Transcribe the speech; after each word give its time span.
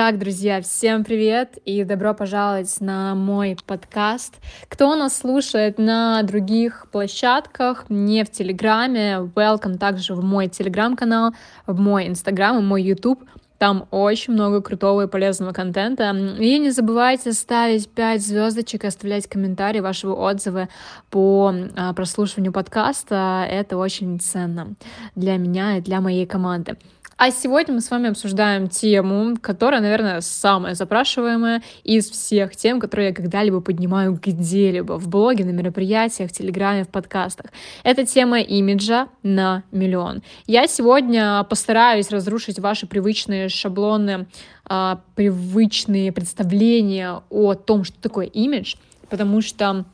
Итак, 0.00 0.20
друзья, 0.20 0.60
всем 0.60 1.02
привет 1.02 1.58
и 1.64 1.82
добро 1.82 2.14
пожаловать 2.14 2.80
на 2.80 3.16
мой 3.16 3.56
подкаст. 3.66 4.34
Кто 4.68 4.94
нас 4.94 5.18
слушает 5.18 5.76
на 5.76 6.22
других 6.22 6.86
площадках, 6.92 7.86
не 7.88 8.22
в 8.22 8.30
Телеграме, 8.30 9.28
welcome 9.34 9.76
также 9.76 10.14
в 10.14 10.22
мой 10.22 10.46
Телеграм-канал, 10.46 11.34
в 11.66 11.80
мой 11.80 12.06
Инстаграм 12.06 12.56
и 12.60 12.62
мой 12.62 12.84
Ютуб. 12.84 13.24
Там 13.58 13.88
очень 13.90 14.34
много 14.34 14.62
крутого 14.62 15.02
и 15.02 15.08
полезного 15.08 15.52
контента. 15.52 16.10
И 16.38 16.58
не 16.60 16.70
забывайте 16.70 17.32
ставить 17.32 17.90
5 17.90 18.22
звездочек 18.22 18.84
и 18.84 18.86
оставлять 18.86 19.26
комментарии, 19.26 19.80
ваши 19.80 20.06
отзывы 20.06 20.68
по 21.10 21.52
а, 21.76 21.92
прослушиванию 21.92 22.52
подкаста. 22.52 23.44
Это 23.50 23.76
очень 23.76 24.20
ценно 24.20 24.74
для 25.16 25.38
меня 25.38 25.78
и 25.78 25.80
для 25.80 26.00
моей 26.00 26.24
команды. 26.24 26.76
А 27.18 27.32
сегодня 27.32 27.74
мы 27.74 27.80
с 27.80 27.90
вами 27.90 28.10
обсуждаем 28.10 28.68
тему, 28.68 29.36
которая, 29.40 29.80
наверное, 29.80 30.20
самая 30.20 30.76
запрашиваемая 30.76 31.64
из 31.82 32.08
всех 32.08 32.54
тем, 32.54 32.78
которые 32.78 33.08
я 33.08 33.14
когда-либо 33.14 33.60
поднимаю 33.60 34.20
где-либо, 34.22 35.00
в 35.00 35.08
блоге, 35.08 35.44
на 35.44 35.50
мероприятиях, 35.50 36.30
в 36.30 36.32
Телеграме, 36.32 36.84
в 36.84 36.88
подкастах. 36.90 37.50
Это 37.82 38.06
тема 38.06 38.38
имиджа 38.38 39.08
на 39.24 39.64
миллион. 39.72 40.22
Я 40.46 40.68
сегодня 40.68 41.42
постараюсь 41.50 42.08
разрушить 42.10 42.60
ваши 42.60 42.86
привычные 42.86 43.48
шаблоны, 43.48 44.28
а, 44.64 45.00
привычные 45.16 46.12
представления 46.12 47.20
о 47.30 47.54
том, 47.54 47.82
что 47.82 48.00
такое 48.00 48.26
имидж, 48.26 48.76
потому 49.10 49.40
что 49.40 49.86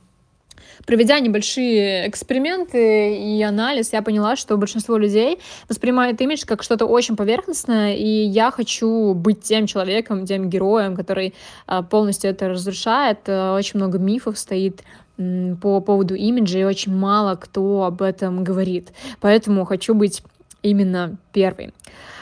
Проведя 0.86 1.20
небольшие 1.20 2.08
эксперименты 2.08 3.16
и 3.16 3.42
анализ, 3.42 3.92
я 3.92 4.02
поняла, 4.02 4.36
что 4.36 4.56
большинство 4.56 4.96
людей 4.96 5.38
воспринимает 5.68 6.20
имидж 6.20 6.44
как 6.46 6.62
что-то 6.62 6.86
очень 6.86 7.16
поверхностное, 7.16 7.94
и 7.94 8.06
я 8.06 8.50
хочу 8.50 9.14
быть 9.14 9.42
тем 9.42 9.66
человеком, 9.66 10.26
тем 10.26 10.50
героем, 10.50 10.96
который 10.96 11.34
а, 11.66 11.82
полностью 11.82 12.30
это 12.30 12.48
разрушает. 12.48 13.20
Э, 13.26 13.54
очень 13.54 13.78
много 13.78 13.98
мифов 13.98 14.38
стоит 14.38 14.82
по 15.16 15.80
поводу 15.80 16.14
имиджа, 16.14 16.58
и 16.58 16.64
очень 16.64 16.92
мало 16.92 17.36
кто 17.36 17.84
об 17.84 18.02
этом 18.02 18.42
говорит. 18.42 18.92
Поэтому 19.20 19.64
хочу 19.64 19.94
быть 19.94 20.22
именно 20.62 21.16
первой. 21.32 21.72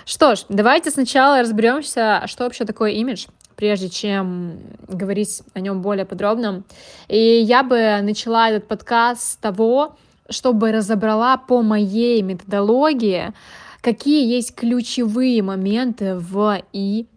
Что 0.05 0.35
ж, 0.35 0.41
давайте 0.49 0.91
сначала 0.91 1.41
разберемся, 1.41 2.25
что 2.27 2.45
вообще 2.45 2.65
такое 2.65 2.91
имидж 2.91 3.27
прежде 3.57 3.89
чем 3.89 4.59
говорить 4.89 5.43
о 5.55 5.61
нем 5.61 5.83
более 5.83 6.05
подробно. 6.05 6.63
И 7.09 7.19
я 7.19 7.63
бы 7.63 8.01
начала 8.03 8.51
этот 8.51 8.69
подкаст 8.69 9.23
с 9.23 9.37
того, 9.37 9.97
чтобы 10.29 10.73
разобрала 10.73 11.37
по 11.37 11.63
моей 11.63 12.23
методологии, 12.23 13.33
какие 13.81 14.27
есть 14.33 14.55
ключевые 14.55 15.43
моменты 15.43 16.17
в 16.17 16.63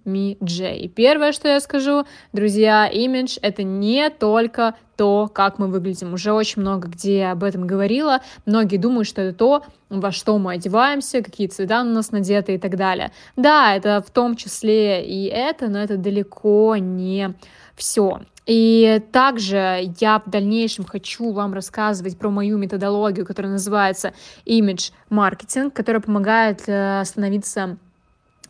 имидже. 0.06 0.76
И 0.76 0.88
первое, 0.88 1.32
что 1.32 1.48
я 1.48 1.60
скажу, 1.60 2.06
друзья, 2.34 2.88
имидж— 2.88 3.38
это 3.42 3.64
не 3.64 4.10
только 4.10 4.76
то, 4.96 5.30
как 5.34 5.60
мы 5.60 5.68
выглядим. 5.68 6.14
Уже 6.14 6.32
очень 6.32 6.62
много 6.62 6.88
где 6.88 7.26
об 7.26 7.44
этом 7.44 7.68
говорила. 7.68 8.22
Многие 8.46 8.78
думают, 8.78 9.08
что 9.08 9.22
это 9.22 9.38
то, 9.38 9.64
во 9.90 10.12
что 10.12 10.38
мы 10.38 10.54
одеваемся, 10.54 11.22
какие 11.22 11.48
цвета 11.48 11.84
на 11.84 11.92
нас 11.92 12.12
надеты 12.12 12.56
и 12.56 12.58
так 12.58 12.78
далее. 12.78 13.12
Да, 13.36 13.76
это 13.76 14.04
в 14.06 14.10
том 14.12 14.36
числе 14.36 15.06
и 15.06 15.26
это, 15.26 15.68
но 15.68 15.80
это 15.80 15.98
далеко 15.98 16.78
не 16.78 17.34
все. 17.76 18.22
И 18.46 19.02
также 19.12 19.92
я 20.00 20.22
в 20.24 20.30
дальнейшем 20.30 20.86
хочу 20.86 21.32
вам 21.32 21.54
рассказывать 21.54 22.18
про 22.18 22.30
мою 22.30 22.58
методологию, 22.58 23.26
которая 23.26 23.54
называется 23.54 24.14
Image 24.46 24.92
Marketing, 25.10 25.72
которая 25.72 26.00
помогает 26.02 26.62
э, 26.68 27.04
становиться 27.06 27.78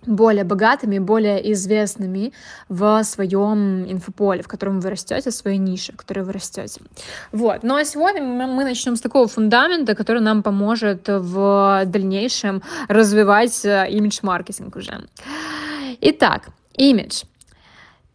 более 0.08 0.44
богатыми, 0.44 1.00
более 1.00 1.52
известными 1.54 2.34
в 2.70 3.04
своем 3.04 3.86
инфополе, 3.92 4.42
в 4.42 4.48
котором 4.48 4.80
вы 4.80 4.90
растете, 4.90 5.30
в 5.30 5.34
своей 5.34 5.58
нише, 5.58 5.94
в 5.94 5.98
которой 5.98 6.22
вы 6.22 6.34
растете. 6.34 6.82
Вот. 7.32 7.64
Но 7.64 7.84
сегодня 7.84 8.22
мы 8.24 8.64
начнем 8.64 8.96
с 8.96 9.02
такого 9.02 9.28
фундамента, 9.28 9.96
который 9.96 10.22
нам 10.22 10.44
поможет 10.44 11.08
в 11.08 11.84
дальнейшем 11.86 12.62
развивать 12.88 13.66
э, 13.66 13.88
имидж-маркетинг 13.90 14.76
уже. 14.76 15.06
Итак, 16.02 16.50
имидж— 16.74 17.24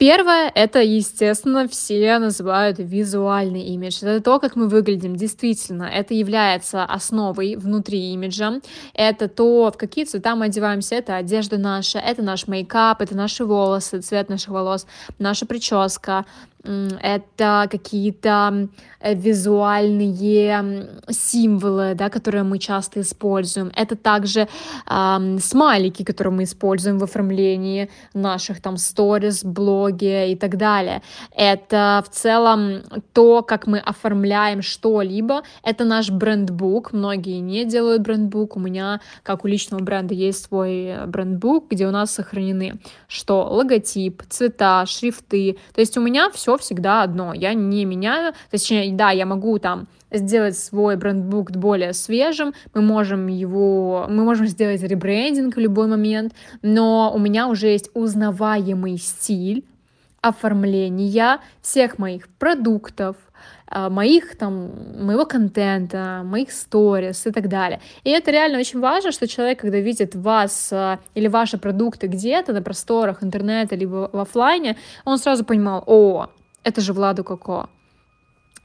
Первое— 0.00 0.50
это, 0.55 0.81
естественно, 0.81 1.69
все 1.69 2.19
называют 2.19 2.78
визуальный 2.78 3.65
имидж. 3.65 3.99
Это 4.00 4.22
то, 4.22 4.41
как 4.41 4.56
мы 4.56 4.66
выглядим. 4.66 5.15
Действительно, 5.15 5.83
это 5.83 6.15
является 6.15 6.84
основой 6.84 7.56
внутри 7.56 8.15
имиджа. 8.15 8.62
Это 8.94 9.28
то, 9.28 9.71
в 9.71 9.77
какие 9.77 10.06
цвета 10.06 10.37
мы 10.37 10.47
одеваемся. 10.47 10.94
Это 10.94 11.16
одежда 11.16 11.59
наша, 11.59 11.99
это 11.99 12.22
наш 12.22 12.49
мейкап, 12.49 13.03
это 13.03 13.15
наши 13.15 13.44
волосы, 13.44 14.00
цвет 14.00 14.31
наших 14.31 14.49
волос, 14.49 14.87
наша 15.19 15.44
прическа, 15.44 16.25
это 16.62 17.69
какие-то 17.71 18.69
э, 19.00 19.15
визуальные 19.15 20.98
символы, 21.09 21.94
да, 21.94 22.10
которые 22.10 22.43
мы 22.43 22.59
часто 22.59 23.00
используем. 23.00 23.72
Это 23.75 23.97
также 23.97 24.48
э, 24.87 25.38
смайлики, 25.41 26.04
которые 26.04 26.32
мы 26.34 26.43
используем 26.44 26.98
в 26.98 27.04
оформлении 27.04 27.91
наших 28.15 28.60
там 28.60 28.76
сторис, 28.76 29.44
блоге 29.44 30.32
и 30.32 30.37
так 30.37 30.56
далее. 30.56 31.03
Это 31.34 32.04
в 32.06 32.15
целом 32.15 32.82
то, 33.12 33.42
как 33.42 33.66
мы 33.66 33.78
оформляем 33.78 34.62
что-либо. 34.62 35.42
Это 35.62 35.84
наш 35.84 36.10
брендбук. 36.10 36.92
Многие 36.92 37.41
не 37.41 37.65
делают 37.65 38.03
брендбук. 38.03 38.56
У 38.56 38.60
меня, 38.60 39.00
как 39.22 39.44
у 39.44 39.48
личного 39.48 39.82
бренда, 39.82 40.15
есть 40.15 40.44
свой 40.44 40.84
э, 40.84 41.06
брендбук, 41.06 41.71
где 41.71 41.87
у 41.87 41.91
нас 41.91 42.10
сохранены 42.10 42.78
что 43.09 43.44
логотип, 43.44 44.22
цвета, 44.28 44.84
шрифты. 44.87 45.59
То 45.75 45.81
есть 45.81 45.97
у 45.97 46.00
меня 46.00 46.31
все 46.31 46.50
все 46.56 46.71
всегда 46.71 47.03
одно. 47.03 47.34
Я 47.34 47.55
не 47.55 47.84
меняю. 47.84 48.33
Точнее, 48.50 48.93
да, 48.94 49.11
я 49.11 49.27
могу 49.27 49.59
там 49.59 49.87
сделать 50.12 50.59
свой 50.59 50.97
брендбук 50.97 51.53
более 51.53 51.93
свежим, 51.93 52.53
мы 52.75 52.83
можем 52.83 53.28
его, 53.28 54.06
мы 54.09 54.25
можем 54.25 54.47
сделать 54.47 54.83
ребрендинг 54.83 55.55
в 55.55 55.60
любой 55.60 55.87
момент, 55.87 56.33
но 56.62 57.12
у 57.15 57.19
меня 57.19 57.47
уже 57.47 57.69
есть 57.69 57.91
узнаваемый 57.94 58.99
стиль 58.99 59.65
оформления 60.21 61.39
всех 61.62 61.99
моих 61.99 62.28
продуктов, 62.28 63.16
а, 63.72 63.89
моих 63.89 64.37
там, 64.37 64.72
моего 64.99 65.25
контента, 65.25 66.22
моих 66.25 66.50
сторис 66.50 67.27
и 67.27 67.31
так 67.31 67.49
далее. 67.49 67.81
И 68.03 68.10
это 68.10 68.33
реально 68.33 68.59
очень 68.59 68.81
важно, 68.81 69.12
что 69.12 69.28
человек, 69.28 69.60
когда 69.60 69.78
видит 69.78 70.16
вас 70.16 70.71
а, 70.72 70.99
или 71.15 71.28
ваши 71.28 71.56
продукты 71.56 72.09
где-то 72.09 72.53
на 72.53 72.62
просторах 72.62 73.22
интернета, 73.22 73.77
либо 73.77 74.10
в 74.12 74.19
офлайне, 74.19 74.77
он 75.05 75.19
сразу 75.19 75.44
понимал, 75.44 75.84
о, 75.87 76.27
это 76.65 76.81
же 76.81 76.93
Владу 76.93 77.25
Коко. 77.25 77.69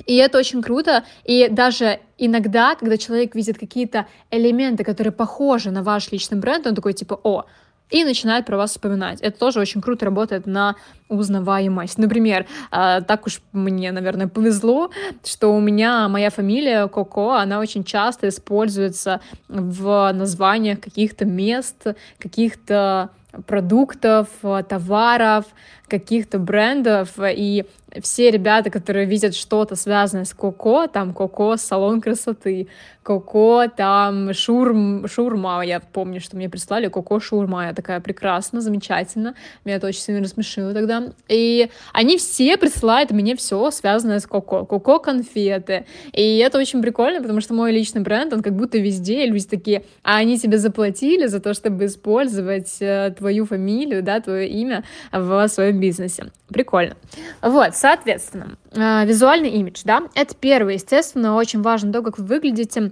И 0.05 0.15
это 0.15 0.37
очень 0.37 0.61
круто. 0.61 1.03
И 1.23 1.47
даже 1.49 1.99
иногда, 2.17 2.75
когда 2.75 2.97
человек 2.97 3.33
видит 3.35 3.57
какие-то 3.57 4.07
элементы, 4.29 4.83
которые 4.83 5.13
похожи 5.13 5.71
на 5.71 5.83
ваш 5.83 6.11
личный 6.11 6.37
бренд, 6.37 6.67
он 6.67 6.75
такой 6.75 6.93
типа, 6.93 7.19
о, 7.23 7.45
и 7.89 8.03
начинает 8.03 8.45
про 8.45 8.57
вас 8.57 8.71
вспоминать. 8.71 9.21
Это 9.21 9.37
тоже 9.39 9.59
очень 9.59 9.81
круто 9.81 10.05
работает 10.05 10.47
на 10.47 10.75
узнаваемость. 11.07 11.97
Например, 11.97 12.45
а, 12.71 13.01
так 13.01 13.27
уж 13.27 13.41
мне, 13.51 13.91
наверное, 13.91 14.27
повезло, 14.27 14.89
что 15.23 15.55
у 15.55 15.59
меня 15.59 16.07
моя 16.09 16.29
фамилия 16.29 16.87
Коко, 16.87 17.33
она 17.33 17.59
очень 17.59 17.83
часто 17.83 18.27
используется 18.27 19.21
в 19.47 20.11
названиях 20.13 20.79
каких-то 20.79 21.25
мест, 21.25 21.85
каких-то 22.17 23.11
продуктов, 23.45 24.29
товаров, 24.67 25.45
каких-то 25.87 26.39
брендов, 26.39 27.09
и 27.19 27.65
все 28.01 28.31
ребята, 28.31 28.69
которые 28.69 29.05
видят 29.05 29.35
что-то 29.35 29.75
связанное 29.75 30.25
с 30.25 30.33
Коко, 30.33 30.87
там 30.87 31.13
Коко 31.13 31.57
салон 31.57 32.01
красоты, 32.01 32.67
Коко 33.03 33.67
там 33.67 34.33
шурм, 34.33 35.07
шурма, 35.07 35.61
я 35.63 35.79
помню, 35.79 36.19
что 36.19 36.35
мне 36.35 36.49
прислали 36.49 36.87
Коко 36.87 37.19
шурма, 37.19 37.67
я 37.67 37.73
такая 37.73 37.99
прекрасно, 37.99 38.61
замечательно, 38.61 39.35
меня 39.63 39.77
это 39.77 39.87
очень 39.87 40.01
сильно 40.01 40.21
рассмешило 40.21 40.73
тогда, 40.73 41.03
и 41.27 41.69
они 41.93 42.17
все 42.17 42.57
присылают 42.57 43.11
мне 43.11 43.35
все 43.35 43.69
связанное 43.71 44.19
с 44.19 44.25
Коко, 44.25 44.65
Коко 44.65 44.99
конфеты, 44.99 45.85
и 46.13 46.37
это 46.39 46.57
очень 46.57 46.81
прикольно, 46.81 47.21
потому 47.21 47.41
что 47.41 47.53
мой 47.53 47.71
личный 47.71 48.01
бренд, 48.01 48.33
он 48.33 48.41
как 48.41 48.53
будто 48.55 48.77
везде, 48.77 49.25
люди 49.25 49.45
такие, 49.45 49.83
а 50.03 50.17
они 50.17 50.39
тебе 50.39 50.57
заплатили 50.57 51.27
за 51.27 51.39
то, 51.39 51.53
чтобы 51.53 51.85
использовать 51.85 52.77
э, 52.79 53.13
твою 53.17 53.45
фамилию, 53.45 54.01
да, 54.01 54.19
твое 54.19 54.47
имя 54.47 54.83
в 55.11 55.47
своем 55.47 55.79
бизнесе. 55.79 56.31
Прикольно. 56.47 56.95
Вот, 57.41 57.75
соответственно, 57.85 58.57
э, 58.71 59.05
визуальный 59.05 59.51
имидж, 59.51 59.81
да, 59.83 60.01
это 60.15 60.33
первое, 60.33 60.73
естественно, 60.73 61.35
очень 61.35 61.61
важно 61.61 61.93
то, 61.93 62.01
как 62.01 62.17
вы 62.17 62.25
выглядите, 62.25 62.91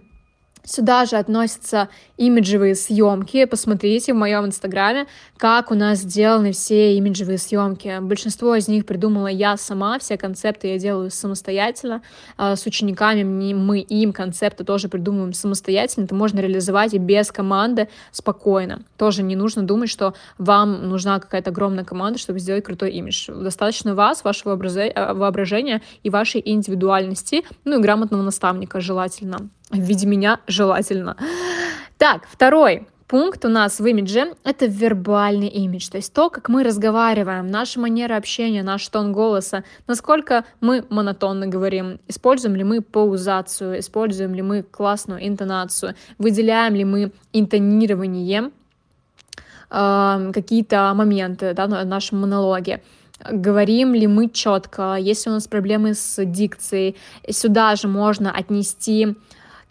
Сюда 0.65 1.05
же 1.05 1.17
относятся 1.17 1.89
имиджевые 2.15 2.75
съемки. 2.75 3.43
Посмотрите 3.43 4.13
в 4.13 4.15
моем 4.15 4.45
инстаграме, 4.45 5.07
как 5.35 5.71
у 5.71 5.75
нас 5.75 5.99
сделаны 5.99 6.53
все 6.53 6.95
имиджевые 6.95 7.37
съемки. 7.37 7.99
Большинство 7.99 8.55
из 8.55 8.69
них 8.69 8.85
придумала 8.85 9.27
я 9.27 9.57
сама, 9.57 9.99
все 9.99 10.17
концепты 10.17 10.69
я 10.69 10.79
делаю 10.79 11.11
самостоятельно. 11.11 12.01
А, 12.37 12.55
с 12.55 12.65
учениками 12.65 13.23
мы 13.23 13.79
им 13.79 14.13
концепты 14.13 14.63
тоже 14.63 14.87
придумываем 14.87 15.33
самостоятельно. 15.33 16.05
Это 16.05 16.15
можно 16.15 16.39
реализовать 16.39 16.93
и 16.93 16.97
без 16.97 17.29
команды 17.29 17.89
спокойно. 18.11 18.83
Тоже 18.97 19.21
не 19.21 19.35
нужно 19.35 19.63
думать, 19.63 19.89
что 19.89 20.13
вам 20.37 20.87
нужна 20.87 21.19
какая-то 21.19 21.49
огромная 21.49 21.83
команда, 21.83 22.19
чтобы 22.19 22.39
сделать 22.39 22.63
крутой 22.63 22.91
имидж. 22.91 23.29
Достаточно 23.29 23.95
вас, 23.95 24.23
вашего 24.23 24.53
а, 24.53 25.13
воображения 25.13 25.81
и 26.03 26.09
вашей 26.09 26.41
индивидуальности, 26.43 27.43
ну 27.65 27.79
и 27.79 27.81
грамотного 27.81 28.21
наставника 28.21 28.79
желательно 28.79 29.49
в 29.71 29.79
виде 29.79 30.07
меня 30.07 30.39
желательно. 30.47 31.17
Так, 31.97 32.27
второй 32.29 32.87
пункт 33.07 33.45
у 33.45 33.49
нас 33.49 33.79
в 33.79 33.85
имидже— 33.85 34.33
это 34.43 34.65
вербальный 34.65 35.47
имидж, 35.47 35.89
то 35.89 35.97
есть 35.97 36.13
то, 36.13 36.29
как 36.29 36.49
мы 36.49 36.63
разговариваем, 36.63 37.47
наша 37.47 37.79
манера 37.79 38.17
общения, 38.17 38.63
наш 38.63 38.87
тон 38.87 39.13
голоса, 39.13 39.63
насколько 39.85 40.45
мы 40.61 40.83
монотонно 40.89 41.45
говорим, 41.45 41.99
используем 42.07 42.55
ли 42.55 42.63
мы 42.63 42.81
паузацию, 42.81 43.79
используем 43.79 44.33
ли 44.33 44.41
мы 44.41 44.63
классную 44.63 45.27
интонацию, 45.27 45.93
выделяем 46.17 46.73
ли 46.73 46.85
мы 46.85 47.11
интонирование, 47.33 48.49
э, 49.69 50.31
какие-то 50.33 50.91
моменты 50.95 51.53
да, 51.53 51.67
в 51.67 51.85
нашем 51.85 52.21
монологе 52.21 52.81
говорим 53.31 53.93
ли 53.93 54.07
мы 54.07 54.29
четко, 54.29 54.95
если 54.95 55.29
у 55.29 55.33
нас 55.33 55.47
проблемы 55.47 55.93
с 55.93 56.25
дикцией. 56.25 56.97
Сюда 57.29 57.75
же 57.75 57.87
можно 57.87 58.31
отнести 58.31 59.15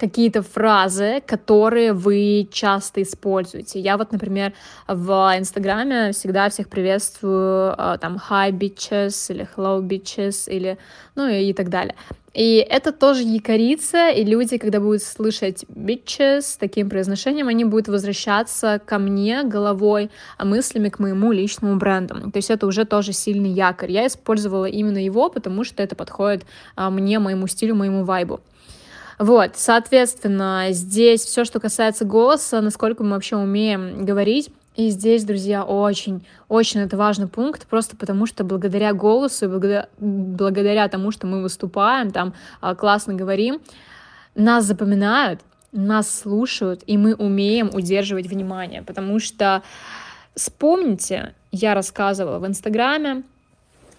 какие-то 0.02 0.42
фразы, 0.42 1.22
которые 1.24 1.92
вы 1.92 2.48
часто 2.50 3.02
используете. 3.02 3.78
Я 3.78 3.96
вот, 3.96 4.10
например, 4.10 4.52
в 4.88 5.32
Инстаграме 5.38 6.10
всегда 6.10 6.48
всех 6.48 6.68
приветствую 6.68 7.72
а, 7.78 7.98
там 7.98 8.18
hi 8.30 8.50
bitches 8.50 9.32
или 9.32 9.48
hello 9.54 9.80
bitches 9.80 10.50
или 10.50 10.76
ну 11.14 11.28
и 11.28 11.52
так 11.52 11.68
далее. 11.68 11.94
И 12.34 12.56
это 12.56 12.90
тоже 12.92 13.22
якорится, 13.22 14.08
и 14.08 14.24
люди, 14.24 14.58
когда 14.58 14.80
будут 14.80 15.04
слышать 15.04 15.64
bitches 15.68 16.40
с 16.40 16.56
таким 16.56 16.90
произношением, 16.90 17.46
они 17.46 17.64
будут 17.64 17.86
возвращаться 17.86 18.80
ко 18.84 18.98
мне 18.98 19.44
головой, 19.44 20.10
а 20.36 20.44
мыслями 20.44 20.88
к 20.88 20.98
моему 20.98 21.30
личному 21.30 21.76
бренду. 21.76 22.14
То 22.32 22.38
есть 22.38 22.50
это 22.50 22.66
уже 22.66 22.84
тоже 22.86 23.12
сильный 23.12 23.50
якорь. 23.50 23.92
Я 23.92 24.08
использовала 24.08 24.64
именно 24.64 24.98
его, 24.98 25.30
потому 25.30 25.62
что 25.62 25.80
это 25.80 25.94
подходит 25.94 26.44
а, 26.74 26.90
мне, 26.90 27.20
моему 27.20 27.46
стилю, 27.46 27.76
моему 27.76 28.02
вайбу. 28.02 28.40
Вот, 29.22 29.52
соответственно, 29.54 30.66
здесь 30.70 31.24
все, 31.24 31.44
что 31.44 31.60
касается 31.60 32.04
голоса, 32.04 32.60
насколько 32.60 33.04
мы 33.04 33.10
вообще 33.10 33.36
умеем 33.36 34.04
говорить, 34.04 34.50
и 34.74 34.88
здесь, 34.88 35.22
друзья, 35.22 35.62
очень, 35.62 36.26
очень 36.48 36.80
это 36.80 36.96
важный 36.96 37.28
пункт, 37.28 37.68
просто 37.68 37.96
потому 37.96 38.26
что 38.26 38.42
благодаря 38.42 38.92
голосу, 38.92 39.48
благодаря, 39.48 39.88
благодаря 40.00 40.88
тому, 40.88 41.12
что 41.12 41.28
мы 41.28 41.40
выступаем, 41.40 42.10
там 42.10 42.34
а, 42.60 42.74
классно 42.74 43.14
говорим, 43.14 43.60
нас 44.34 44.64
запоминают, 44.64 45.40
нас 45.70 46.12
слушают, 46.12 46.82
и 46.88 46.98
мы 46.98 47.14
умеем 47.14 47.70
удерживать 47.72 48.26
внимание, 48.26 48.82
потому 48.82 49.20
что 49.20 49.62
вспомните, 50.34 51.32
я 51.52 51.74
рассказывала 51.74 52.40
в 52.40 52.46
Инстаграме, 52.48 53.22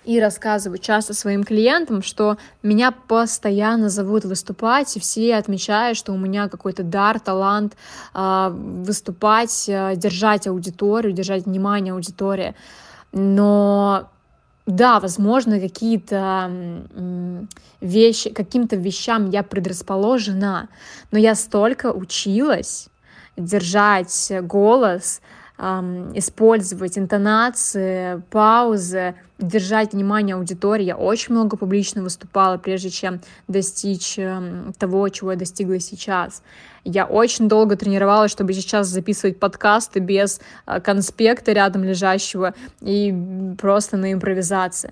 и 0.06 0.20
рассказываю 0.20 0.78
часто 0.78 1.14
своим 1.14 1.44
клиентам, 1.44 2.02
что 2.02 2.38
меня 2.62 2.92
постоянно 2.92 3.90
зовут 3.90 4.26
выступать, 4.26 4.96
и 4.98 5.00
все 5.00 5.36
отмечают, 5.36 5.98
что 5.98 6.14
у 6.14 6.18
меня 6.18 6.50
какой-то 6.50 6.84
дар, 6.84 7.20
талант 7.20 7.76
э, 8.14 8.50
выступать, 8.52 9.66
э, 9.68 9.96
держать 9.96 10.48
аудиторию, 10.48 11.14
держать 11.14 11.46
внимание 11.46 11.94
аудитории. 11.94 12.56
Но 13.12 14.10
да, 14.66 15.00
возможно, 15.00 15.60
какие-то 15.60 16.50
вещи, 17.82 18.30
каким-то 18.30 18.78
вещам 18.78 19.30
я 19.30 19.44
предрасположена, 19.44 20.70
но 21.12 21.18
я 21.18 21.36
столько 21.36 21.92
училась 21.92 22.88
держать 23.36 24.32
голос, 24.44 25.22
использовать 25.58 26.98
интонации, 26.98 28.22
паузы, 28.32 29.16
держать 29.38 29.94
внимание 29.94 30.36
аудитории. 30.36 30.84
Я 30.84 30.98
очень 30.98 31.34
много 31.34 31.58
публично 31.58 32.02
выступала, 32.02 32.58
прежде 32.58 32.90
чем 32.90 33.22
достичь 33.48 34.18
того, 34.80 35.10
чего 35.10 35.32
я 35.32 35.38
достигла 35.38 35.80
сейчас. 35.80 36.42
Я 36.84 37.06
очень 37.06 37.48
долго 37.48 37.76
тренировалась, 37.76 38.32
чтобы 38.32 38.54
сейчас 38.54 38.88
записывать 38.88 39.40
подкасты 39.40 40.00
без 40.00 40.42
а, 40.66 40.82
конспекта 40.82 41.54
рядом 41.54 41.84
лежащего 41.84 42.54
и 42.82 43.16
просто 43.58 43.96
на 43.96 44.12
импровизации. 44.12 44.92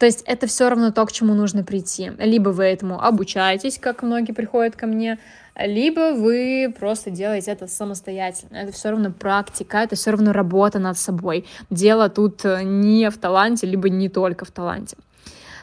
То 0.00 0.06
есть 0.06 0.22
это 0.24 0.46
все 0.46 0.70
равно 0.70 0.92
то, 0.92 1.04
к 1.04 1.12
чему 1.12 1.34
нужно 1.34 1.62
прийти. 1.62 2.10
Либо 2.18 2.48
вы 2.48 2.64
этому 2.64 3.04
обучаетесь, 3.04 3.78
как 3.78 4.02
многие 4.02 4.32
приходят 4.32 4.74
ко 4.74 4.86
мне, 4.86 5.18
либо 5.54 6.14
вы 6.14 6.74
просто 6.80 7.10
делаете 7.10 7.50
это 7.50 7.66
самостоятельно. 7.66 8.56
Это 8.56 8.72
все 8.72 8.88
равно 8.88 9.12
практика, 9.12 9.76
это 9.76 9.96
все 9.96 10.12
равно 10.12 10.32
работа 10.32 10.78
над 10.78 10.96
собой. 10.96 11.44
Дело 11.68 12.08
тут 12.08 12.46
э, 12.46 12.62
не 12.62 13.10
в 13.10 13.18
таланте, 13.18 13.66
либо 13.66 13.90
не 13.90 14.08
только 14.08 14.46
в 14.46 14.50
таланте. 14.50 14.96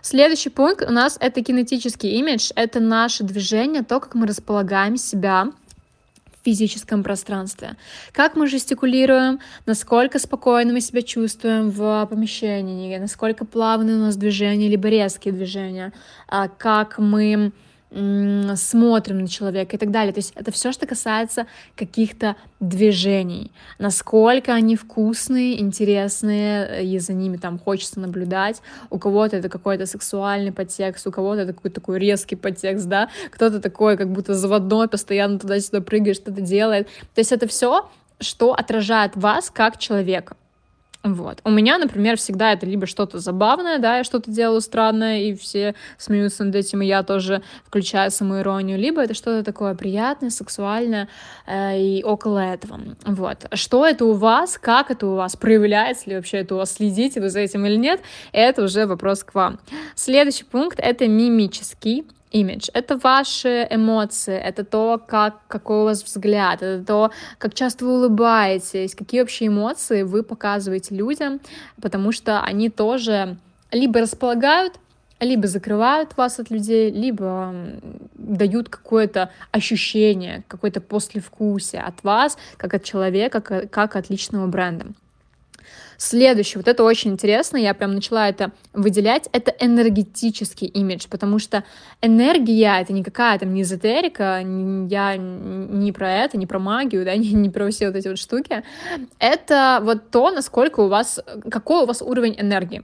Следующий 0.04 0.51
пункт 0.51 0.86
у 0.88 0.92
нас 0.92 1.18
это 1.19 1.44
кинетический 1.44 2.12
имидж, 2.19 2.51
это 2.56 2.80
наше 2.80 3.24
движение, 3.24 3.81
то, 3.81 4.00
как 4.00 4.13
мы 4.13 4.28
располагаем 4.28 4.98
себя 4.98 5.48
физическом 6.47 7.03
пространстве. 7.03 7.75
Как 8.13 8.38
мы 8.38 8.47
жестикулируем, 8.47 9.39
насколько 9.65 10.17
спокойно 10.17 10.71
мы 10.71 10.79
себя 10.79 11.01
чувствуем 11.01 11.69
в 11.69 12.07
помещении, 12.09 12.97
насколько 12.97 13.44
плавные 13.44 13.97
у 13.97 13.99
нас 13.99 14.15
движения, 14.15 14.69
либо 14.69 14.88
резкие 14.88 15.33
движения, 15.33 15.91
а 16.29 16.47
как 16.47 16.99
мы 16.99 17.51
смотрим 17.89 19.19
на 19.19 19.28
человека 19.28 19.75
и 19.75 19.80
так 19.80 19.92
далее. 19.92 20.13
То 20.13 20.19
есть 20.19 20.34
это 20.36 20.51
все, 20.51 20.72
что 20.72 20.86
касается 20.86 21.48
каких-то 21.75 22.36
движений. 22.60 23.51
Насколько 23.80 24.54
они 24.54 24.75
вкусные, 24.75 25.62
интересные, 25.62 26.84
и 26.86 27.00
за 27.00 27.13
ними 27.13 27.38
там 27.38 27.57
хочется 27.57 28.00
наблюдать. 28.00 28.62
У 28.89 29.00
кого-то 29.00 29.38
это 29.38 29.48
какой-то 29.48 29.86
сексуальный 29.86 30.51
подтекст, 30.51 31.07
у 31.07 31.12
кого-то 31.12 31.42
это 31.42 31.54
какой-то 31.54 31.75
такой 31.75 32.00
резкий 32.00 32.36
подтекст, 32.36 32.88
да, 32.88 33.10
кто-то 33.31 33.60
такой, 33.62 33.95
как 33.95 34.12
будто 34.12 34.34
заводной, 34.34 34.89
постоянно 34.89 35.39
туда-сюда 35.39 35.81
прыгает, 35.81 36.18
что-то 36.18 36.42
делает. 36.42 36.88
То 37.16 37.19
есть 37.19 37.31
это 37.31 37.48
все, 37.48 37.89
что 38.19 38.54
отражает 38.54 39.16
вас 39.16 39.50
как 39.50 39.78
человека. 39.78 40.36
Вот. 41.13 41.39
У 41.44 41.50
меня, 41.50 41.77
например, 41.77 42.18
всегда 42.18 42.54
это 42.54 42.65
либо 42.65 42.86
что-то 42.86 43.19
забавное, 43.19 43.80
да, 43.80 43.98
я 43.98 44.04
что-то 44.04 44.31
делаю 44.31 44.62
странное, 44.62 45.21
и 45.21 45.36
все 45.36 45.75
смеются 45.98 46.44
над 46.44 46.56
этим, 46.56 46.81
и 46.81 46.86
я 46.86 47.04
тоже 47.04 47.42
включаю 47.65 48.12
самоиронию, 48.12 48.77
либо 48.77 49.01
это 49.01 49.13
что-то 49.13 49.44
такое 49.44 49.75
приятное, 49.75 50.30
сексуальное 50.30 51.07
э, 51.45 51.80
и 51.80 52.04
около 52.04 52.39
этого. 52.39 52.80
Вот. 53.06 53.48
Что 53.54 53.86
это 53.86 54.06
у 54.06 54.13
вас, 54.13 54.57
как 54.57 54.92
это 54.92 55.07
у 55.07 55.15
вас, 55.15 55.36
проявляется 55.36 56.09
ли 56.09 56.15
вообще 56.15 56.38
это 56.38 56.56
у 56.56 56.57
вас, 56.57 56.74
следите 56.74 57.21
вы 57.21 57.30
за 57.30 57.39
этим 57.39 57.65
или 57.65 57.75
нет, 57.75 58.01
это 58.31 58.63
уже 58.63 58.86
вопрос 58.86 59.24
к 59.24 59.34
вам. 59.34 59.60
Следующий 59.96 60.43
пункт— 60.43 60.79
это 60.81 61.08
мимический 61.08 62.05
имидж. 62.31 62.69
Это 62.74 62.98
ваши 62.98 63.67
эмоции, 63.69 64.38
это 64.38 64.63
то, 64.63 65.01
как, 65.05 65.39
какой 65.48 65.81
у 65.81 65.84
вас 65.84 66.03
взгляд, 66.03 66.62
это 66.62 66.86
то, 66.86 67.12
как 67.38 67.53
часто 67.53 67.86
вы 67.86 67.93
улыбаетесь, 67.93 68.96
какие 68.96 69.22
вообще 69.22 69.48
эмоции 69.48 70.03
вы 70.03 70.24
показываете 70.24 70.96
людям, 70.96 71.39
потому 71.81 72.12
что 72.12 72.41
они 72.41 72.69
тоже 72.69 73.38
либо 73.72 74.01
располагают, 74.01 74.74
либо 75.19 75.48
закрывают 75.48 76.15
вас 76.15 76.39
от 76.39 76.51
людей, 76.51 76.91
либо 76.91 77.53
дают 78.13 78.69
какое-то 78.69 79.31
ощущение, 79.51 80.43
какое-то 80.48 80.79
послевкусие 80.79 81.81
от 81.81 82.03
вас, 82.03 82.38
как 82.57 82.74
от 82.74 82.84
человека, 82.84 83.41
как 83.41 83.96
от 83.96 84.10
личного 84.10 84.48
бренда. 84.48 84.88
Следующее, 85.97 86.59
вот 86.59 86.67
это 86.67 86.83
очень 86.83 87.12
интересно, 87.12 87.57
я 87.57 87.74
прям 87.74 87.95
начала 87.95 88.29
это 88.29 88.51
выделять, 88.74 89.27
это 89.31 89.51
энергетический 89.59 90.67
имидж, 90.67 91.07
потому 91.09 91.39
что 91.39 91.63
энергия— 92.01 92.79
это 92.81 92.93
не 92.93 93.03
какая-то 93.03 93.45
не 93.45 93.63
эзотерика, 93.63 94.39
я 94.43 95.17
не 95.17 95.91
про 95.91 96.12
это, 96.12 96.38
не 96.38 96.45
про 96.45 96.59
магию, 96.59 97.03
да, 97.03 97.15
не, 97.17 97.33
не 97.33 97.50
про 97.50 97.69
все 97.71 97.88
вот 97.88 97.95
эти 97.95 98.07
вот 98.07 98.19
штуки. 98.19 98.63
Это 99.17 99.79
вот 99.81 100.12
то, 100.12 100.29
насколько 100.29 100.81
у 100.81 100.88
вас, 100.88 101.19
какой 101.50 101.83
у 101.83 101.86
вас 101.86 102.01
уровень 102.01 102.36
энергии. 102.38 102.83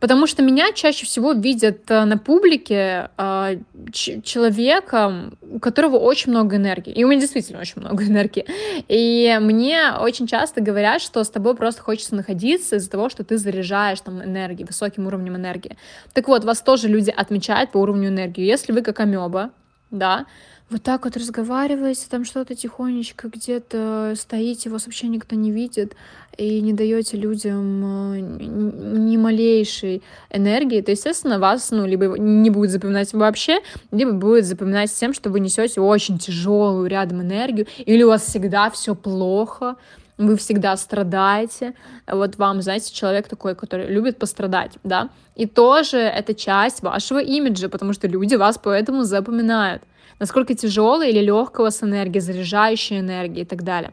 Потому 0.00 0.28
что 0.28 0.42
меня 0.42 0.72
чаще 0.72 1.06
всего 1.06 1.32
видят 1.32 1.90
э, 1.90 2.04
на 2.04 2.18
публике 2.18 3.10
э, 3.18 3.58
человеком, 3.92 5.36
у 5.42 5.58
которого 5.58 5.96
очень 5.96 6.30
много 6.30 6.56
энергии. 6.56 6.92
И 6.92 7.02
у 7.02 7.08
меня 7.08 7.20
действительно 7.20 7.58
очень 7.60 7.80
много 7.80 8.04
энергии. 8.06 8.46
И 8.86 9.36
мне 9.40 9.92
очень 9.98 10.28
часто 10.28 10.60
говорят, 10.60 11.02
что 11.02 11.22
с 11.24 11.30
тобой 11.30 11.56
просто 11.56 11.82
хочется 11.82 12.14
находиться 12.14 12.76
из-за 12.76 12.90
того, 12.90 13.08
что 13.08 13.24
ты 13.24 13.38
заряжаешь 13.38 14.00
там 14.00 14.22
энергией, 14.22 14.66
высоким 14.66 15.06
уровнем 15.08 15.36
энергии. 15.36 15.76
Так 16.12 16.28
вот, 16.28 16.44
вас 16.44 16.62
тоже 16.62 16.86
люди 16.86 17.10
отмечают 17.10 17.72
по 17.72 17.78
уровню 17.78 18.08
энергии. 18.08 18.44
Если 18.44 18.70
вы 18.70 18.82
как 18.82 19.00
амеба, 19.00 19.50
да, 19.90 20.26
вот 20.70 20.82
так 20.82 21.04
вот 21.04 21.16
разговариваете, 21.16 22.06
там 22.10 22.24
что-то 22.24 22.54
тихонечко 22.54 23.28
где-то 23.28 24.14
стоите, 24.16 24.68
вас 24.68 24.84
вообще 24.84 25.08
никто 25.08 25.34
не 25.34 25.50
видит, 25.50 25.94
и 26.36 26.60
не 26.60 26.72
даете 26.72 27.16
людям 27.16 28.14
э, 28.14 28.20
ни 28.20 29.16
малейшей 29.16 30.02
энергии, 30.30 30.80
то, 30.80 30.90
естественно, 30.90 31.38
вас, 31.38 31.70
ну, 31.70 31.86
либо 31.86 32.16
не 32.18 32.50
будет 32.50 32.70
запоминать 32.70 33.12
вообще, 33.12 33.60
либо 33.90 34.12
будет 34.12 34.44
запоминать 34.44 34.94
тем, 34.94 35.14
что 35.14 35.30
вы 35.30 35.40
несете 35.40 35.80
очень 35.80 36.18
тяжелую 36.18 36.88
рядом 36.88 37.22
энергию, 37.22 37.66
или 37.78 38.02
у 38.02 38.08
вас 38.08 38.22
всегда 38.22 38.70
все 38.70 38.94
плохо, 38.94 39.76
вы 40.18 40.36
всегда 40.36 40.76
страдаете. 40.76 41.74
Вот 42.06 42.36
вам, 42.36 42.60
знаете, 42.60 42.92
человек 42.92 43.28
такой, 43.28 43.54
который 43.54 43.86
любит 43.88 44.18
пострадать, 44.18 44.72
да, 44.84 45.08
и 45.34 45.46
тоже 45.46 45.98
это 45.98 46.34
часть 46.34 46.82
вашего 46.82 47.20
имиджа, 47.20 47.68
потому 47.68 47.92
что 47.92 48.06
люди 48.06 48.34
вас 48.34 48.60
поэтому 48.62 49.04
запоминают. 49.04 49.82
Насколько 50.18 50.54
тяжелая 50.54 51.10
или 51.10 51.20
легкая 51.20 51.62
у 51.62 51.66
вас 51.66 51.82
энергия, 51.82 52.20
заряжающая 52.20 53.00
и 53.42 53.44
так 53.44 53.62
далее. 53.62 53.92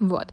Вот. 0.00 0.28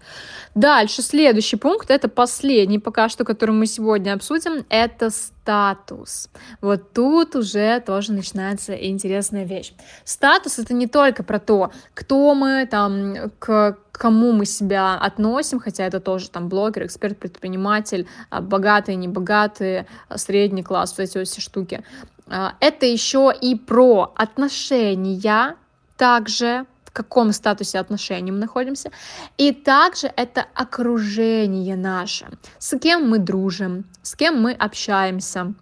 Дальше, 0.55 1.01
следующий 1.01 1.57
пункт, 1.57 1.91
это 1.91 2.07
последний 2.07 2.79
пока 2.79 3.09
что, 3.09 3.23
который 3.23 3.51
мы 3.51 3.65
сегодня 3.65 4.13
обсудим, 4.13 4.65
это 4.69 5.09
статус. 5.09 6.29
Вот 6.61 6.93
тут 6.93 7.35
уже 7.35 7.79
тоже 7.79 8.13
начинается 8.13 8.73
интересная 8.73 9.45
вещь. 9.45 9.73
Статус 10.03 10.59
это 10.59 10.73
не 10.73 10.87
только 10.87 11.23
про 11.23 11.39
то, 11.39 11.71
кто 11.93 12.33
мы, 12.35 12.65
там, 12.65 13.31
к 13.39 13.77
кому 13.91 14.31
мы 14.31 14.45
себя 14.45 14.95
относим, 14.95 15.59
хотя 15.59 15.85
это 15.85 15.99
тоже 15.99 16.29
там 16.31 16.49
блогер, 16.49 16.85
эксперт, 16.85 17.19
предприниматель, 17.19 18.07
а, 18.31 18.41
богатые, 18.41 18.95
небогатые, 18.95 19.85
а, 20.09 20.17
средний 20.17 20.63
класс, 20.63 20.95
вот 20.97 21.03
эти 21.03 21.19
вот 21.19 21.27
все 21.27 21.39
штуки. 21.39 21.83
А, 22.27 22.55
это 22.59 22.87
еще 22.87 23.31
и 23.39 23.55
про 23.55 24.11
отношения, 24.15 25.55
также 25.97 26.65
каком 26.93 27.31
статусе 27.31 27.79
отношений 27.79 28.31
мы 28.31 28.39
находимся. 28.39 28.91
И 29.37 29.51
также 29.51 30.11
это 30.15 30.45
окружение 30.53 31.75
наше, 31.75 32.27
с 32.59 32.77
кем 32.77 33.09
мы 33.09 33.19
дружим, 33.19 33.85
с 34.01 34.15
кем 34.15 34.41
мы 34.41 34.51
общаемся, 34.53 35.53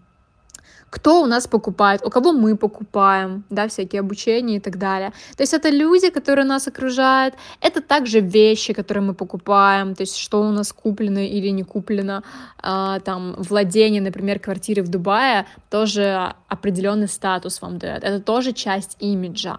кто 0.90 1.22
у 1.22 1.26
нас 1.26 1.48
покупает, 1.48 2.02
у 2.06 2.10
кого 2.10 2.32
мы 2.32 2.56
покупаем, 2.56 3.44
да, 3.50 3.68
всякие 3.68 4.00
обучения 4.00 4.58
и 4.58 4.60
так 4.60 4.78
далее. 4.78 5.14
То 5.38 5.44
есть 5.44 5.54
это 5.54 5.70
люди, 5.70 6.10
которые 6.10 6.46
нас 6.46 6.68
окружают, 6.68 7.36
это 7.62 7.82
также 7.82 8.20
вещи, 8.20 8.74
которые 8.74 9.04
мы 9.04 9.14
покупаем, 9.14 9.96
то 9.96 10.02
есть 10.02 10.18
что 10.18 10.42
у 10.42 10.52
нас 10.52 10.74
куплено 10.74 11.20
или 11.20 11.50
не 11.50 11.64
куплено, 11.64 12.24
а, 12.58 13.00
там, 13.00 13.36
владение, 13.38 14.02
например, 14.02 14.40
квартиры 14.40 14.82
в 14.82 14.88
Дубае, 14.88 15.46
тоже 15.70 16.34
определенный 16.48 17.08
статус 17.08 17.62
вам 17.62 17.78
дает, 17.78 18.04
это 18.04 18.20
тоже 18.20 18.54
часть 18.54 18.98
имиджа 19.00 19.58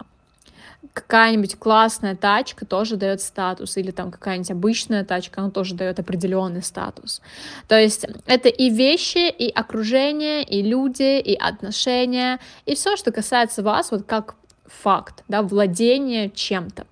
какая-нибудь 0.92 1.56
классная 1.56 2.16
тачка 2.16 2.66
тоже 2.66 2.97
дает 2.97 3.20
статус, 3.20 3.76
или 3.76 3.90
там 3.90 4.11
какая-нибудь 4.11 4.50
обычная 4.50 5.04
тачка, 5.04 5.40
она 5.40 5.50
тоже 5.50 5.75
дает 5.75 5.99
определенный 5.99 6.62
статус. 6.62 7.20
То 7.68 7.78
есть 7.78 8.06
это 8.26 8.49
и 8.49 8.70
вещи, 8.70 9.30
и 9.30 9.50
окружение, 9.50 10.42
и 10.42 10.62
люди, 10.62 11.20
и 11.20 11.35
отношения, 11.35 12.40
и 12.66 12.75
все, 12.75 12.97
что 12.97 13.12
касается 13.12 13.62
вас, 13.62 13.90
вот 13.90 14.04
как 14.04 14.35
факт, 14.66 15.25
да, 15.28 15.42
владение 15.42 16.30
чем-то. 16.30 16.87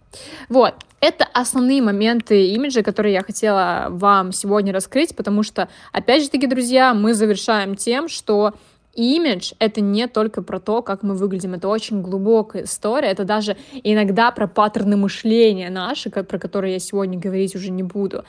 Вот, 0.48 0.74
это 1.00 1.24
основные 1.32 1.80
моменты 1.80 2.48
имиджа, 2.48 2.82
которые 2.82 3.14
я 3.14 3.22
хотела 3.22 3.86
вам 3.90 4.32
сегодня 4.32 4.72
раскрыть, 4.72 5.14
потому 5.14 5.42
что, 5.42 5.68
опять 5.92 6.24
же 6.24 6.30
таки, 6.30 6.46
друзья, 6.46 6.92
мы 6.94 7.14
завершаем 7.14 7.76
тем, 7.76 8.08
что 8.08 8.54
имидж— 8.98 9.52
это 9.58 9.80
не 9.80 10.08
только 10.08 10.42
про 10.42 10.58
то, 10.58 10.82
как 10.82 11.02
мы 11.02 11.14
выглядим, 11.14 11.54
это 11.54 11.68
очень 11.68 12.02
глубокая 12.02 12.64
история, 12.64 13.08
это 13.08 13.24
даже 13.24 13.56
иногда 13.84 14.30
про 14.32 14.48
паттерны 14.48 14.96
мышления 14.96 15.70
наши, 15.70 16.10
про 16.10 16.38
которые 16.38 16.74
я 16.74 16.78
сегодня 16.80 17.18
говорить 17.18 17.54
уже 17.54 17.70
не 17.70 17.82
буду. 17.82 18.24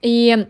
И 0.00 0.46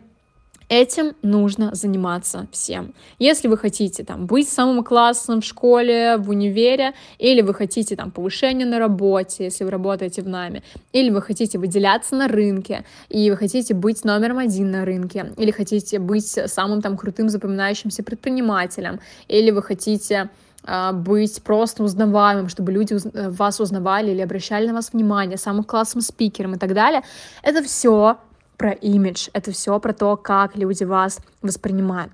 Этим 0.68 1.14
нужно 1.22 1.74
заниматься 1.74 2.46
всем. 2.50 2.94
Если 3.18 3.48
вы 3.48 3.58
хотите 3.58 4.02
там, 4.04 4.26
быть 4.26 4.48
самым 4.48 4.82
классным 4.82 5.40
в 5.40 5.44
школе, 5.44 6.16
в 6.16 6.30
универе, 6.30 6.92
или 7.18 7.42
вы 7.42 7.54
хотите 7.54 7.96
там, 7.96 8.10
повышения 8.10 8.64
на 8.64 8.78
работе, 8.78 9.44
если 9.44 9.64
вы 9.64 9.70
работаете 9.70 10.22
в 10.22 10.28
нами, 10.28 10.62
или 10.92 11.10
вы 11.10 11.20
хотите 11.20 11.58
выделяться 11.58 12.16
на 12.16 12.28
рынке, 12.28 12.84
и 13.08 13.30
вы 13.30 13.36
хотите 13.36 13.74
быть 13.74 14.04
номером 14.04 14.38
один 14.38 14.70
на 14.70 14.84
рынке, 14.84 15.32
или 15.36 15.50
хотите 15.50 15.98
быть 15.98 16.26
самым 16.26 16.80
там, 16.80 16.96
крутым 16.96 17.28
запоминающимся 17.28 18.02
предпринимателем, 18.02 19.00
или 19.28 19.50
вы 19.50 19.62
хотите 19.62 20.30
а, 20.66 20.92
быть 20.92 21.42
просто 21.42 21.82
узнаваемым, 21.82 22.48
чтобы 22.48 22.72
люди 22.72 22.96
вас 23.12 23.60
узнавали 23.60 24.12
или 24.12 24.22
обращали 24.22 24.66
на 24.66 24.74
вас 24.74 24.92
внимание, 24.92 25.36
самым 25.36 25.64
классным 25.64 26.00
спикером 26.00 26.54
и 26.54 26.58
так 26.58 26.72
далее. 26.72 27.02
Это 27.42 27.62
все 27.62 28.16
про 28.56 28.70
имидж, 28.70 29.28
это 29.32 29.52
все 29.52 29.78
про 29.78 29.92
то, 29.92 30.16
как 30.16 30.56
люди 30.56 30.84
вас 30.84 31.18
воспринимают. 31.42 32.12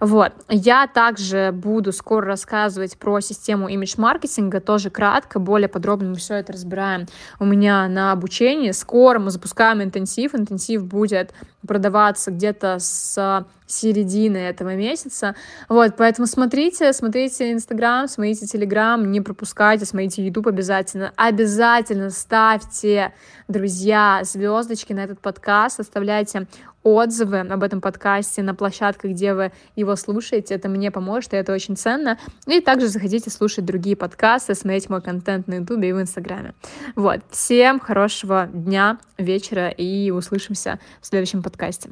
Вот. 0.00 0.32
Я 0.48 0.86
также 0.86 1.52
буду 1.52 1.92
скоро 1.92 2.26
рассказывать 2.26 2.98
про 2.98 3.20
систему 3.20 3.68
имидж-маркетинга, 3.68 4.60
тоже 4.60 4.90
кратко, 4.90 5.38
более 5.38 5.68
подробно 5.68 6.10
мы 6.10 6.16
все 6.16 6.34
это 6.34 6.52
разбираем 6.52 7.06
у 7.38 7.44
меня 7.44 7.88
на 7.88 8.12
обучении. 8.12 8.72
Скоро 8.72 9.18
мы 9.18 9.30
запускаем 9.30 9.82
интенсив, 9.82 10.34
интенсив 10.34 10.84
будет 10.84 11.32
продаваться 11.66 12.30
где-то 12.30 12.78
с 12.80 13.46
середины 13.66 14.36
этого 14.36 14.74
месяца. 14.74 15.34
Вот, 15.68 15.96
поэтому 15.96 16.26
смотрите, 16.26 16.92
смотрите 16.92 17.52
Инстаграм, 17.52 18.06
смотрите 18.06 18.46
Телеграм, 18.46 19.10
не 19.10 19.20
пропускайте, 19.20 19.86
смотрите 19.86 20.24
Ютуб 20.26 20.46
обязательно. 20.48 21.12
Обязательно 21.16 22.10
ставьте, 22.10 23.14
друзья, 23.48 24.20
звездочки 24.24 24.92
на 24.92 25.00
этот 25.00 25.20
подкаст, 25.20 25.80
оставляйте 25.92 26.46
отзывы 26.82 27.40
об 27.40 27.62
этом 27.62 27.82
подкасте 27.82 28.42
на 28.42 28.54
площадках, 28.54 29.10
где 29.10 29.34
вы 29.34 29.52
его 29.76 29.94
слушаете. 29.94 30.54
Это 30.54 30.70
мне 30.70 30.90
поможет, 30.90 31.34
и 31.34 31.36
это 31.36 31.52
очень 31.52 31.76
ценно. 31.76 32.18
И 32.46 32.60
также 32.60 32.88
заходите 32.88 33.28
слушать 33.30 33.66
другие 33.66 33.94
подкасты, 33.94 34.54
смотреть 34.54 34.88
мой 34.88 35.02
контент 35.02 35.46
на 35.48 35.56
Ютубе 35.56 35.90
и 35.90 35.92
в 35.92 36.00
Инстаграме. 36.00 36.54
Вот. 36.96 37.20
Всем 37.30 37.78
хорошего 37.78 38.48
дня, 38.52 38.98
вечера 39.18 39.68
и 39.68 40.10
услышимся 40.10 40.80
в 41.02 41.06
следующем 41.06 41.42
подкасте. 41.42 41.90